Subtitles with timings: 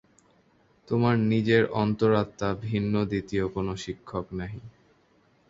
[0.87, 4.53] তোমার নিজের অন্তরাত্মা ভিন্ন দ্বিতীয় কোন শিক্ষক নাই।